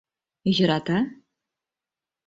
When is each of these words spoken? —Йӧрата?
—Йӧрата? 0.57 0.97